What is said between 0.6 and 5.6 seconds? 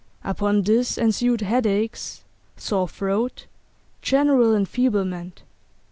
this ensued headaches, sore throat, general enfeeblement.